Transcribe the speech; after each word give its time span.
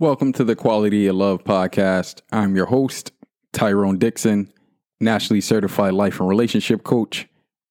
Welcome 0.00 0.32
to 0.32 0.44
the 0.44 0.56
Quality 0.56 1.08
of 1.08 1.16
Love 1.16 1.44
podcast. 1.44 2.22
I'm 2.32 2.56
your 2.56 2.64
host, 2.64 3.12
Tyrone 3.52 3.98
Dixon, 3.98 4.50
nationally 4.98 5.42
certified 5.42 5.92
life 5.92 6.20
and 6.20 6.26
relationship 6.26 6.84
coach, 6.84 7.28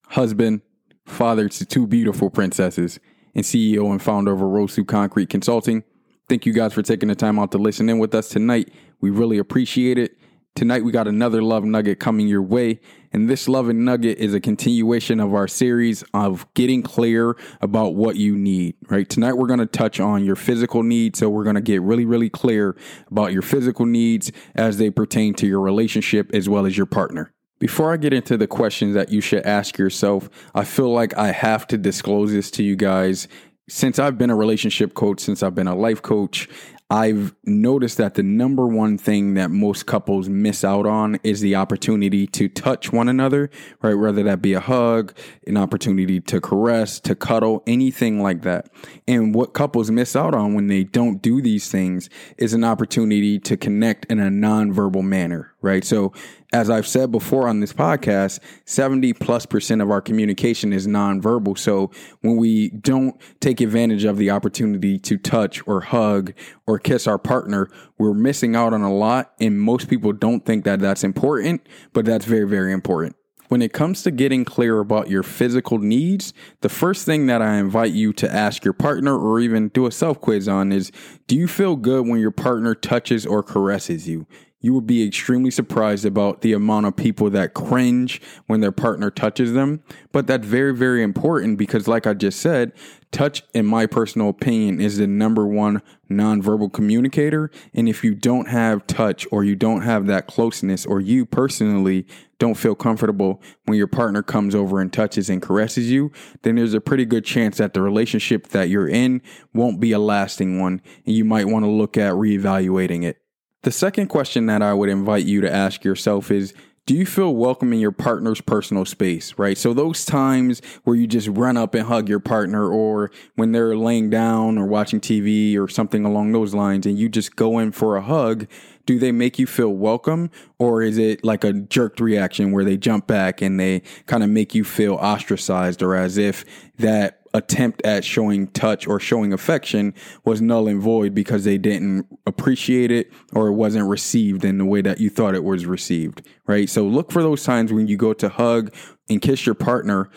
husband, 0.10 0.62
father 1.08 1.50
to 1.50 1.66
two 1.66 1.88
beautiful 1.88 2.30
princesses, 2.30 3.00
and 3.34 3.44
CEO 3.44 3.90
and 3.90 4.00
founder 4.00 4.32
of 4.32 4.42
Orosu 4.42 4.88
Concrete 4.88 5.28
Consulting. 5.28 5.84
Thank 6.30 6.46
you 6.46 6.54
guys 6.54 6.72
for 6.72 6.84
taking 6.84 7.10
the 7.10 7.16
time 7.16 7.40
out 7.40 7.52
to 7.54 7.58
listen 7.58 7.90
in 7.90 7.98
with 7.98 8.14
us 8.14 8.30
tonight. 8.30 8.72
We 9.02 9.10
really 9.10 9.40
appreciate 9.40 9.98
it. 9.98 10.16
Tonight, 10.60 10.84
we 10.84 10.92
got 10.92 11.08
another 11.08 11.42
love 11.42 11.64
nugget 11.64 12.02
coming 12.02 12.28
your 12.28 12.42
way. 12.42 12.82
And 13.14 13.30
this 13.30 13.48
love 13.48 13.70
and 13.70 13.86
nugget 13.86 14.18
is 14.18 14.34
a 14.34 14.42
continuation 14.42 15.22
of 15.22 15.34
our 15.34 15.48
series 15.48 16.04
of 16.14 16.54
getting 16.54 16.84
clear 16.84 17.38
about 17.62 17.96
what 17.96 18.18
you 18.18 18.36
need, 18.36 18.76
right? 18.90 19.08
Tonight, 19.08 19.38
we're 19.38 19.48
going 19.48 19.62
to 19.62 19.66
touch 19.66 20.02
on 20.02 20.26
your 20.26 20.36
physical 20.36 20.84
needs. 20.84 21.20
So, 21.20 21.30
we're 21.30 21.46
going 21.46 21.56
to 21.56 21.62
get 21.62 21.82
really, 21.82 22.04
really 22.04 22.30
clear 22.30 22.76
about 23.10 23.32
your 23.32 23.42
physical 23.42 23.86
needs 23.86 24.34
as 24.54 24.80
they 24.80 24.90
pertain 24.90 25.34
to 25.36 25.48
your 25.48 25.62
relationship 25.62 26.30
as 26.34 26.50
well 26.50 26.66
as 26.66 26.76
your 26.76 26.86
partner. 26.86 27.32
Before 27.60 27.94
I 27.94 27.96
get 27.96 28.12
into 28.12 28.36
the 28.36 28.46
questions 28.46 28.96
that 28.96 29.14
you 29.14 29.22
should 29.22 29.46
ask 29.46 29.78
yourself, 29.78 30.30
I 30.54 30.66
feel 30.66 30.92
like 30.92 31.18
I 31.18 31.32
have 31.32 31.68
to 31.68 31.78
disclose 31.78 32.34
this 32.34 32.52
to 32.52 32.64
you 32.64 32.76
guys. 32.76 33.30
Since 33.70 33.98
I've 33.98 34.18
been 34.18 34.30
a 34.30 34.36
relationship 34.36 34.94
coach, 34.94 35.22
since 35.22 35.42
I've 35.42 35.56
been 35.56 35.68
a 35.68 35.76
life 35.76 36.02
coach, 36.02 36.50
I've 36.92 37.36
noticed 37.46 37.98
that 37.98 38.16
the 38.16 38.24
number 38.24 38.66
one 38.66 38.98
thing 38.98 39.36
that 39.36 39.52
most 39.52 39.86
couples 39.86 40.28
miss 40.28 40.64
out 40.64 40.88
on 40.88 41.20
is 41.22 41.40
the 41.40 41.56
opportunity 41.56 42.26
to 42.26 42.50
touch 42.50 42.92
one 42.92 43.08
another, 43.08 43.52
right? 43.84 43.94
Whether 43.94 44.24
that 44.24 44.42
be 44.42 44.54
a 44.54 44.60
hug, 44.60 45.16
an 45.46 45.56
opportunity 45.56 46.20
to 46.20 46.42
caress, 46.42 47.00
to 47.02 47.14
cuddle, 47.14 47.62
anything 47.68 48.24
like 48.24 48.42
that. 48.42 48.72
And 49.08 49.36
what 49.36 49.54
couples 49.54 49.92
miss 49.92 50.16
out 50.16 50.34
on 50.34 50.56
when 50.56 50.66
they 50.66 50.84
don't 50.84 51.22
do 51.22 51.44
these 51.44 51.70
things 51.70 52.10
is 52.40 52.56
an 52.56 52.64
opportunity 52.64 53.38
to 53.38 53.56
connect 53.56 54.06
in 54.06 54.20
a 54.20 54.32
nonverbal 54.32 55.04
manner, 55.04 55.54
right? 55.62 55.84
So 55.84 56.12
as 56.52 56.70
I've 56.70 56.88
said 56.88 57.12
before 57.12 57.48
on 57.48 57.60
this 57.60 57.74
podcast, 57.74 58.40
70 58.66 59.14
plus 59.14 59.46
percent 59.46 59.82
of 59.82 59.92
our 59.92 60.02
communication 60.02 60.74
is 60.74 60.88
nonverbal. 60.88 61.58
So 61.58 61.92
when 62.22 62.38
we 62.38 62.70
don't 62.70 63.20
take 63.40 63.62
advantage 63.62 64.04
of 64.04 64.18
the 64.18 64.32
opportunity 64.32 64.98
to 65.00 65.18
touch 65.18 65.66
or 65.68 65.82
hug 65.82 66.34
or 66.66 66.80
kiss 66.80 67.06
our 67.06 67.20
partner, 67.20 67.70
we're 68.00 68.14
missing 68.14 68.56
out 68.56 68.74
on 68.74 68.82
a 68.82 68.94
lot. 68.94 69.34
And 69.40 69.62
most 69.62 69.90
people 69.90 70.12
don't 70.12 70.44
think 70.46 70.64
that 70.66 70.80
that's 70.80 71.04
important, 71.04 71.68
but 71.94 72.06
that's 72.06 72.26
very, 72.26 72.48
very 72.48 72.74
important. 72.74 73.16
When 73.50 73.64
it 73.64 73.74
comes 73.74 74.04
to 74.04 74.12
getting 74.12 74.46
clear 74.46 74.80
about 74.80 75.10
your 75.10 75.24
physical 75.24 75.80
needs, 75.80 76.34
the 76.62 76.70
first 76.70 77.04
thing 77.04 77.26
that 77.28 77.42
I 77.42 77.56
invite 77.56 77.92
you 77.92 78.14
to 78.14 78.32
ask 78.32 78.64
your 78.64 78.76
partner 78.76 79.18
or 79.18 79.40
even 79.40 79.70
do 79.70 79.88
a 79.88 79.92
self 79.92 80.22
quiz 80.22 80.48
on 80.48 80.72
is 80.72 80.92
Do 81.26 81.36
you 81.36 81.48
feel 81.48 81.76
good 81.76 82.08
when 82.08 82.20
your 82.20 82.30
partner 82.30 82.76
touches 82.76 83.26
or 83.26 83.42
caresses 83.42 84.08
you? 84.08 84.28
You 84.62 84.74
would 84.74 84.86
be 84.86 85.08
extremely 85.08 85.52
surprised 85.52 86.06
about 86.06 86.42
the 86.42 86.54
amount 86.54 86.86
of 86.86 86.96
people 86.96 87.30
that 87.30 87.54
cringe 87.54 88.22
when 88.48 88.60
their 88.60 88.72
partner 88.72 89.10
touches 89.10 89.54
them. 89.54 89.82
But 90.12 90.28
that's 90.28 90.46
very, 90.46 90.74
very 90.76 91.02
important 91.02 91.58
because, 91.58 91.88
like 91.88 92.06
I 92.06 92.14
just 92.14 92.42
said, 92.42 92.74
touch, 93.12 93.44
in 93.54 93.66
my 93.66 93.86
personal 93.86 94.28
opinion, 94.28 94.82
is 94.82 94.98
the 94.98 95.08
number 95.08 95.48
one 95.48 95.82
nonverbal 96.12 96.74
communicator. 96.74 97.50
And 97.74 97.88
if 97.88 98.04
you 98.04 98.14
don't 98.16 98.50
have 98.50 98.86
touch 98.86 99.26
or 99.32 99.46
you 99.46 99.56
don't 99.56 99.84
have 99.84 100.08
that 100.08 100.28
closeness, 100.28 100.86
or 100.86 101.00
you 101.00 101.26
personally 101.26 102.06
don't 102.38 102.56
feel 102.56 102.76
comfortable 102.76 103.42
when 103.66 103.78
your 103.78 103.88
partner 103.88 104.22
comes 104.22 104.56
over 104.56 104.82
and 104.82 104.92
touches 104.92 105.30
and 105.30 105.42
caresses 105.42 105.90
you, 105.90 106.12
then 106.42 106.56
there's 106.56 106.74
a 106.74 106.82
pretty 106.82 107.06
good 107.06 107.24
chance 107.24 107.58
that 107.58 107.74
the 107.74 107.82
relationship 107.82 108.50
that 108.50 108.68
you're 108.68 108.90
in 108.90 109.22
won't 109.54 109.80
be 109.80 109.94
a 109.94 110.00
lasting 110.00 110.60
one. 110.60 110.82
And 111.06 111.16
you 111.16 111.24
might 111.24 111.48
want 111.48 111.64
to 111.64 111.72
look 111.72 111.98
at 111.98 112.14
reevaluating 112.14 113.04
it. 113.04 113.22
The 113.62 113.72
second 113.72 114.08
question 114.08 114.46
that 114.46 114.62
I 114.62 114.74
would 114.74 114.88
invite 114.88 115.26
you 115.26 115.42
to 115.42 115.54
ask 115.54 115.84
yourself 115.84 116.32
is 116.32 116.54
do 116.86 116.96
you 116.96 117.06
feel 117.06 117.36
welcome 117.36 117.72
in 117.72 117.80
your 117.80 117.92
partner's 117.92 118.42
personal 118.42 118.84
space, 118.84 119.38
right? 119.38 119.58
So 119.58 119.74
those 119.74 120.06
times 120.06 120.62
where 120.86 120.96
you 120.96 121.06
just 121.06 121.28
run 121.28 121.56
up 121.56 121.76
and 121.76 121.86
hug 121.86 122.10
your 122.10 122.22
partner 122.22 122.68
or 122.68 123.12
when 123.36 123.52
they're 123.52 123.76
laying 123.76 124.10
down 124.10 124.58
or 124.58 124.66
watching 124.66 125.00
TV 125.00 125.56
or 125.56 125.68
something 125.68 126.04
along 126.04 126.32
those 126.32 126.56
lines 126.56 126.88
and 126.88 126.98
you 126.98 127.08
just 127.08 127.36
go 127.36 127.60
in 127.60 127.74
for 127.74 127.96
a 127.96 128.02
hug, 128.02 128.48
do 128.88 128.98
they 128.98 129.12
make 129.12 129.38
you 129.38 129.46
feel 129.46 129.70
welcome 129.70 130.32
or 130.58 130.82
is 130.82 130.98
it 130.98 131.24
like 131.24 131.44
a 131.44 131.54
jerked 131.54 132.00
reaction 132.00 132.52
where 132.52 132.64
they 132.64 132.78
jump 132.78 133.06
back 133.06 133.40
and 133.40 133.60
they 133.60 133.84
kind 134.08 134.24
of 134.24 134.30
make 134.32 134.56
you 134.56 134.64
feel 134.64 134.96
ostracized 134.96 135.84
or 135.84 135.96
as 135.96 136.18
if 136.18 136.44
that 136.78 137.19
attempt 137.34 137.82
at 137.86 138.04
showing 138.04 138.48
touch 138.48 138.88
or 138.88 139.00
showing 139.00 139.34
affection 139.34 139.94
was 140.26 140.42
null 140.42 140.68
and 140.68 140.82
void 140.82 141.14
because 141.14 141.44
they 141.44 141.58
didn't 141.58 142.06
appreciate 142.26 142.92
it 142.92 143.12
or 143.34 143.48
it 143.48 143.54
wasn't 143.54 143.88
received 143.88 144.44
in 144.44 144.58
the 144.58 144.66
way 144.66 144.82
that 144.82 145.00
you 145.00 145.10
thought 145.10 145.36
it 145.36 145.44
was 145.44 145.66
received, 145.66 146.28
right? 146.48 146.70
So 146.70 146.84
look 146.84 147.12
for 147.12 147.22
those 147.22 147.42
signs 147.42 147.72
when 147.72 147.88
you 147.88 147.98
go 147.98 148.14
to 148.14 148.30
hug 148.30 148.74
and 149.10 149.22
kiss 149.22 149.46
your 149.46 149.56
partner. 149.56 150.10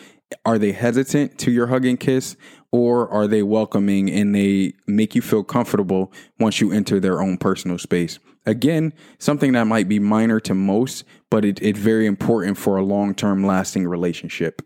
Are 0.45 0.57
they 0.57 0.71
hesitant 0.71 1.37
to 1.39 1.51
your 1.51 1.67
hug 1.67 1.85
and 1.85 1.99
kiss 1.99 2.35
or 2.71 3.07
are 3.09 3.27
they 3.27 3.43
welcoming 3.43 4.09
and 4.09 4.33
they 4.33 4.73
make 4.87 5.13
you 5.13 5.21
feel 5.21 5.43
comfortable 5.43 6.11
once 6.39 6.59
you 6.59 6.71
enter 6.71 6.99
their 6.99 7.21
own 7.21 7.37
personal 7.37 7.77
space? 7.77 8.17
Again, 8.45 8.93
something 9.19 9.53
that 9.53 9.65
might 9.65 9.87
be 9.87 9.99
minor 9.99 10.39
to 10.41 10.53
most, 10.53 11.05
but 11.29 11.45
it, 11.45 11.61
it's 11.61 11.79
very 11.79 12.07
important 12.07 12.57
for 12.57 12.77
a 12.77 12.83
long 12.83 13.13
term 13.15 13.45
lasting 13.45 13.87
relationship. 13.87 14.61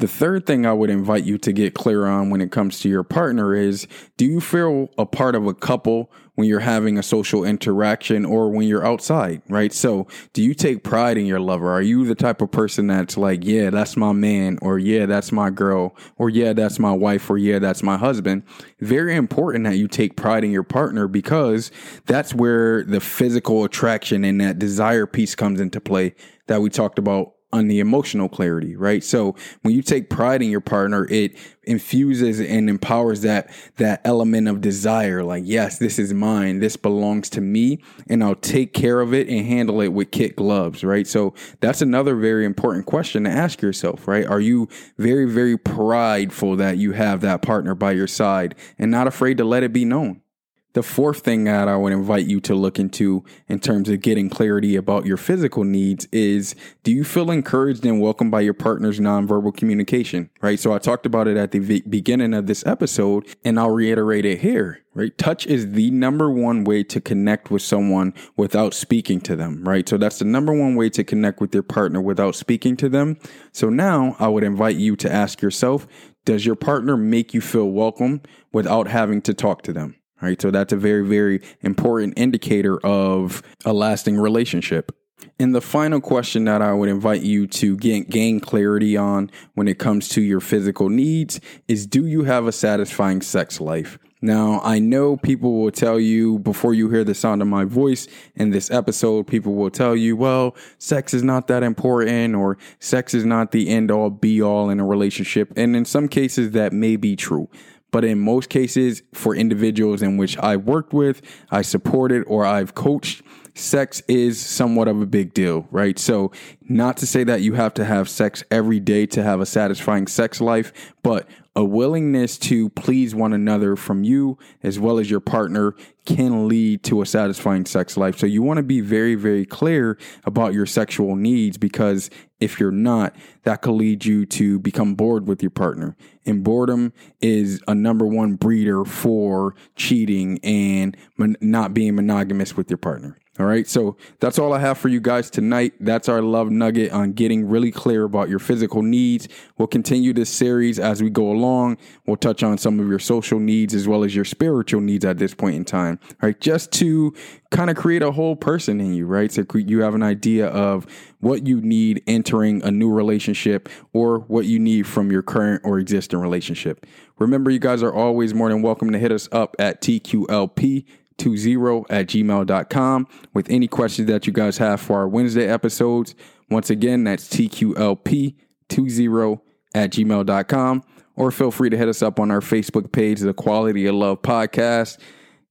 The 0.00 0.08
third 0.08 0.46
thing 0.46 0.64
I 0.64 0.72
would 0.72 0.88
invite 0.88 1.24
you 1.24 1.36
to 1.36 1.52
get 1.52 1.74
clear 1.74 2.06
on 2.06 2.30
when 2.30 2.40
it 2.40 2.50
comes 2.50 2.80
to 2.80 2.88
your 2.88 3.02
partner 3.02 3.54
is 3.54 3.86
do 4.16 4.24
you 4.24 4.40
feel 4.40 4.88
a 4.96 5.04
part 5.04 5.34
of 5.34 5.46
a 5.46 5.52
couple 5.52 6.10
when 6.36 6.48
you're 6.48 6.60
having 6.60 6.96
a 6.96 7.02
social 7.02 7.44
interaction 7.44 8.24
or 8.24 8.48
when 8.48 8.66
you're 8.66 8.84
outside, 8.84 9.42
right? 9.50 9.74
So, 9.74 10.06
do 10.32 10.42
you 10.42 10.54
take 10.54 10.84
pride 10.84 11.18
in 11.18 11.26
your 11.26 11.38
lover? 11.38 11.70
Are 11.70 11.82
you 11.82 12.06
the 12.06 12.14
type 12.14 12.40
of 12.40 12.50
person 12.50 12.86
that's 12.86 13.18
like, 13.18 13.44
yeah, 13.44 13.68
that's 13.68 13.94
my 13.94 14.12
man, 14.12 14.58
or 14.62 14.78
yeah, 14.78 15.04
that's 15.04 15.32
my 15.32 15.50
girl, 15.50 15.94
or 16.16 16.30
yeah, 16.30 16.54
that's 16.54 16.78
my 16.78 16.92
wife, 16.92 17.28
or 17.28 17.36
yeah, 17.36 17.58
that's 17.58 17.82
my 17.82 17.98
husband? 17.98 18.44
Very 18.80 19.14
important 19.14 19.64
that 19.64 19.76
you 19.76 19.86
take 19.86 20.16
pride 20.16 20.44
in 20.44 20.50
your 20.50 20.62
partner 20.62 21.08
because 21.08 21.70
that's 22.06 22.34
where 22.34 22.84
the 22.84 23.00
physical 23.00 23.64
attraction 23.64 24.24
and 24.24 24.40
that 24.40 24.58
desire 24.58 25.06
piece 25.06 25.34
comes 25.34 25.60
into 25.60 25.78
play 25.78 26.14
that 26.46 26.62
we 26.62 26.70
talked 26.70 26.98
about 26.98 27.34
on 27.52 27.68
the 27.68 27.80
emotional 27.80 28.28
clarity, 28.28 28.76
right? 28.76 29.02
So 29.02 29.34
when 29.62 29.74
you 29.74 29.82
take 29.82 30.08
pride 30.08 30.42
in 30.42 30.50
your 30.50 30.60
partner, 30.60 31.06
it 31.10 31.36
infuses 31.64 32.40
and 32.40 32.70
empowers 32.70 33.22
that 33.22 33.50
that 33.76 34.00
element 34.04 34.48
of 34.48 34.60
desire. 34.60 35.22
Like 35.22 35.42
yes 35.46 35.78
this 35.78 35.98
is 35.98 36.14
mine. 36.14 36.60
This 36.60 36.76
belongs 36.76 37.28
to 37.30 37.40
me 37.40 37.82
and 38.08 38.24
I'll 38.24 38.34
take 38.34 38.72
care 38.72 39.00
of 39.00 39.12
it 39.12 39.28
and 39.28 39.46
handle 39.46 39.80
it 39.80 39.88
with 39.88 40.10
kit 40.10 40.36
gloves 40.36 40.82
right? 40.84 41.06
So 41.06 41.34
that's 41.60 41.82
another 41.82 42.16
very 42.16 42.44
important 42.44 42.86
question 42.86 43.24
to 43.24 43.30
ask 43.30 43.62
yourself 43.62 44.08
right? 44.08 44.26
Are 44.26 44.40
you 44.40 44.68
very 44.98 45.30
very 45.30 45.58
prideful 45.58 46.56
that 46.56 46.78
you 46.78 46.92
have 46.92 47.20
that 47.20 47.42
partner 47.42 47.74
by 47.74 47.92
your 47.92 48.06
side 48.06 48.54
and 48.78 48.90
not 48.90 49.06
afraid 49.06 49.38
to 49.38 49.44
let 49.44 49.62
it 49.62 49.72
be 49.72 49.84
known 49.84 50.22
the 50.72 50.82
fourth 50.82 51.20
thing 51.20 51.44
that 51.44 51.68
I 51.68 51.76
would 51.76 51.92
invite 51.92 52.26
you 52.26 52.40
to 52.42 52.54
look 52.54 52.78
into 52.78 53.24
in 53.48 53.58
terms 53.58 53.88
of 53.88 54.00
getting 54.00 54.30
clarity 54.30 54.76
about 54.76 55.04
your 55.04 55.16
physical 55.16 55.64
needs 55.64 56.06
is 56.12 56.54
do 56.84 56.92
you 56.92 57.02
feel 57.02 57.30
encouraged 57.30 57.84
and 57.84 58.00
welcomed 58.00 58.30
by 58.30 58.40
your 58.40 58.54
partner's 58.54 59.00
nonverbal 59.00 59.56
communication? 59.56 60.30
Right. 60.40 60.60
So 60.60 60.72
I 60.72 60.78
talked 60.78 61.06
about 61.06 61.26
it 61.26 61.36
at 61.36 61.50
the 61.50 61.58
v- 61.58 61.82
beginning 61.88 62.34
of 62.34 62.46
this 62.46 62.64
episode 62.66 63.26
and 63.44 63.58
I'll 63.58 63.70
reiterate 63.70 64.24
it 64.24 64.40
here. 64.40 64.80
Right. 64.94 65.16
Touch 65.18 65.46
is 65.46 65.72
the 65.72 65.90
number 65.90 66.30
one 66.30 66.64
way 66.64 66.82
to 66.84 67.00
connect 67.00 67.50
with 67.50 67.62
someone 67.62 68.12
without 68.36 68.74
speaking 68.74 69.20
to 69.22 69.36
them. 69.36 69.62
Right. 69.64 69.88
So 69.88 69.96
that's 69.96 70.18
the 70.18 70.24
number 70.24 70.52
one 70.52 70.76
way 70.76 70.90
to 70.90 71.04
connect 71.04 71.40
with 71.40 71.54
your 71.54 71.62
partner 71.62 72.00
without 72.00 72.34
speaking 72.34 72.76
to 72.78 72.88
them. 72.88 73.16
So 73.52 73.70
now 73.70 74.16
I 74.18 74.28
would 74.28 74.44
invite 74.44 74.76
you 74.76 74.96
to 74.96 75.12
ask 75.12 75.42
yourself, 75.42 75.86
does 76.24 76.44
your 76.44 76.56
partner 76.56 76.96
make 76.96 77.34
you 77.34 77.40
feel 77.40 77.70
welcome 77.70 78.22
without 78.52 78.88
having 78.88 79.22
to 79.22 79.34
talk 79.34 79.62
to 79.62 79.72
them? 79.72 79.99
Right? 80.20 80.40
So 80.40 80.50
that's 80.50 80.72
a 80.72 80.76
very, 80.76 81.06
very 81.06 81.42
important 81.60 82.14
indicator 82.16 82.78
of 82.84 83.42
a 83.64 83.72
lasting 83.72 84.18
relationship. 84.18 84.92
And 85.38 85.54
the 85.54 85.60
final 85.60 86.00
question 86.00 86.44
that 86.44 86.62
I 86.62 86.72
would 86.72 86.88
invite 86.88 87.22
you 87.22 87.46
to 87.46 87.76
gain, 87.76 88.04
gain 88.04 88.40
clarity 88.40 88.96
on 88.96 89.30
when 89.54 89.68
it 89.68 89.78
comes 89.78 90.08
to 90.10 90.20
your 90.20 90.40
physical 90.40 90.88
needs 90.88 91.40
is 91.68 91.86
do 91.86 92.06
you 92.06 92.24
have 92.24 92.46
a 92.46 92.52
satisfying 92.52 93.22
sex 93.22 93.60
life? 93.60 93.98
Now, 94.22 94.60
I 94.62 94.78
know 94.78 95.16
people 95.16 95.62
will 95.62 95.70
tell 95.70 95.98
you 95.98 96.40
before 96.40 96.74
you 96.74 96.90
hear 96.90 97.04
the 97.04 97.14
sound 97.14 97.40
of 97.40 97.48
my 97.48 97.64
voice 97.64 98.06
in 98.34 98.50
this 98.50 98.70
episode, 98.70 99.26
people 99.26 99.54
will 99.54 99.70
tell 99.70 99.96
you, 99.96 100.14
well, 100.14 100.54
sex 100.76 101.14
is 101.14 101.22
not 101.22 101.46
that 101.46 101.62
important 101.62 102.34
or 102.34 102.58
sex 102.80 103.14
is 103.14 103.24
not 103.24 103.52
the 103.52 103.70
end 103.70 103.90
all 103.90 104.10
be 104.10 104.42
all 104.42 104.68
in 104.68 104.78
a 104.78 104.84
relationship. 104.84 105.52
And 105.56 105.74
in 105.74 105.86
some 105.86 106.06
cases, 106.06 106.50
that 106.50 106.74
may 106.74 106.96
be 106.96 107.16
true. 107.16 107.48
But 107.90 108.04
in 108.04 108.20
most 108.20 108.48
cases, 108.48 109.02
for 109.12 109.34
individuals 109.34 110.02
in 110.02 110.16
which 110.16 110.38
I've 110.38 110.64
worked 110.64 110.92
with, 110.92 111.22
I 111.50 111.62
supported, 111.62 112.22
or 112.26 112.46
I've 112.46 112.74
coached, 112.74 113.22
sex 113.54 114.02
is 114.08 114.40
somewhat 114.40 114.88
of 114.88 115.00
a 115.00 115.06
big 115.06 115.34
deal, 115.34 115.66
right? 115.70 115.98
So, 115.98 116.32
not 116.68 116.96
to 116.98 117.06
say 117.06 117.24
that 117.24 117.40
you 117.40 117.54
have 117.54 117.74
to 117.74 117.84
have 117.84 118.08
sex 118.08 118.44
every 118.50 118.80
day 118.80 119.06
to 119.06 119.22
have 119.22 119.40
a 119.40 119.46
satisfying 119.46 120.06
sex 120.06 120.40
life, 120.40 120.94
but 121.02 121.28
a 121.56 121.64
willingness 121.64 122.38
to 122.38 122.68
please 122.70 123.14
one 123.14 123.32
another 123.32 123.74
from 123.74 124.04
you 124.04 124.38
as 124.62 124.78
well 124.78 124.98
as 124.98 125.10
your 125.10 125.20
partner 125.20 125.74
can 126.06 126.48
lead 126.48 126.82
to 126.84 127.02
a 127.02 127.06
satisfying 127.06 127.66
sex 127.66 127.96
life. 127.96 128.18
So 128.18 128.26
you 128.26 128.42
want 128.42 128.58
to 128.58 128.62
be 128.62 128.80
very, 128.80 129.16
very 129.16 129.44
clear 129.44 129.98
about 130.24 130.54
your 130.54 130.64
sexual 130.64 131.16
needs 131.16 131.58
because 131.58 132.08
if 132.38 132.60
you're 132.60 132.70
not, 132.70 133.16
that 133.42 133.62
could 133.62 133.72
lead 133.72 134.04
you 134.04 134.26
to 134.26 134.60
become 134.60 134.94
bored 134.94 135.26
with 135.26 135.42
your 135.42 135.50
partner. 135.50 135.96
And 136.24 136.44
boredom 136.44 136.92
is 137.20 137.60
a 137.66 137.74
number 137.74 138.06
one 138.06 138.36
breeder 138.36 138.84
for 138.84 139.54
cheating 139.74 140.38
and 140.44 140.96
mon- 141.16 141.36
not 141.40 141.74
being 141.74 141.96
monogamous 141.96 142.56
with 142.56 142.70
your 142.70 142.78
partner. 142.78 143.16
All 143.40 143.46
right. 143.46 143.66
So 143.66 143.96
that's 144.18 144.38
all 144.38 144.52
I 144.52 144.58
have 144.58 144.76
for 144.76 144.88
you 144.88 145.00
guys 145.00 145.30
tonight. 145.30 145.72
That's 145.80 146.10
our 146.10 146.20
love 146.20 146.50
nugget 146.50 146.92
on 146.92 147.12
getting 147.12 147.48
really 147.48 147.72
clear 147.72 148.04
about 148.04 148.28
your 148.28 148.38
physical 148.38 148.82
needs. 148.82 149.28
We'll 149.56 149.66
continue 149.66 150.12
this 150.12 150.28
series 150.28 150.78
as 150.78 151.02
we 151.02 151.08
go 151.08 151.32
along. 151.32 151.78
We'll 152.04 152.18
touch 152.18 152.42
on 152.42 152.58
some 152.58 152.78
of 152.78 152.86
your 152.86 152.98
social 152.98 153.40
needs 153.40 153.72
as 153.72 153.88
well 153.88 154.04
as 154.04 154.14
your 154.14 154.26
spiritual 154.26 154.82
needs 154.82 155.06
at 155.06 155.16
this 155.16 155.32
point 155.32 155.56
in 155.56 155.64
time. 155.64 155.98
All 156.22 156.28
right. 156.28 156.38
Just 156.38 156.70
to 156.72 157.14
kind 157.50 157.70
of 157.70 157.76
create 157.76 158.02
a 158.02 158.12
whole 158.12 158.36
person 158.36 158.78
in 158.78 158.92
you, 158.92 159.06
right? 159.06 159.32
So 159.32 159.46
you 159.54 159.80
have 159.80 159.94
an 159.94 160.02
idea 160.02 160.48
of 160.48 160.86
what 161.20 161.46
you 161.46 161.62
need 161.62 162.02
entering 162.06 162.62
a 162.62 162.70
new 162.70 162.92
relationship 162.92 163.70
or 163.94 164.18
what 164.18 164.44
you 164.44 164.58
need 164.58 164.86
from 164.86 165.10
your 165.10 165.22
current 165.22 165.62
or 165.64 165.78
existing 165.78 166.18
relationship. 166.18 166.84
Remember, 167.18 167.50
you 167.50 167.58
guys 167.58 167.82
are 167.82 167.92
always 167.92 168.34
more 168.34 168.50
than 168.50 168.60
welcome 168.60 168.92
to 168.92 168.98
hit 168.98 169.12
us 169.12 169.30
up 169.32 169.56
at 169.58 169.80
TQLP 169.80 170.84
20 171.20 171.84
at 171.90 172.06
gmail.com 172.06 173.06
with 173.34 173.50
any 173.50 173.68
questions 173.68 174.08
that 174.08 174.26
you 174.26 174.32
guys 174.32 174.58
have 174.58 174.80
for 174.80 174.98
our 174.98 175.08
Wednesday 175.08 175.46
episodes. 175.46 176.14
Once 176.48 176.70
again, 176.70 177.04
that's 177.04 177.28
TQLP20 177.28 179.40
at 179.74 179.90
gmail.com. 179.90 180.82
Or 181.16 181.30
feel 181.30 181.50
free 181.50 181.70
to 181.70 181.76
hit 181.76 181.88
us 181.88 182.02
up 182.02 182.18
on 182.18 182.30
our 182.30 182.40
Facebook 182.40 182.92
page, 182.92 183.20
The 183.20 183.34
Quality 183.34 183.86
of 183.86 183.94
Love 183.94 184.22
Podcast. 184.22 184.98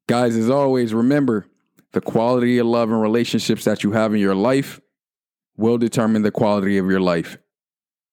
Guys, 0.08 0.36
as 0.36 0.50
always, 0.50 0.94
remember 0.94 1.46
the 1.92 2.02
quality 2.02 2.58
of 2.58 2.68
love 2.68 2.90
and 2.90 3.02
relationships 3.02 3.66
that 3.66 3.84
you 3.84 3.92
have 3.92 4.14
in 4.14 4.20
your 4.20 4.36
life 4.36 4.80
will 5.58 5.78
determine 5.78 6.24
the 6.24 6.32
quality 6.32 6.78
of 6.78 6.90
your 6.90 7.02
life. 7.02 7.38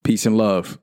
Peace 0.05 0.27
and 0.27 0.37
love. 0.37 0.79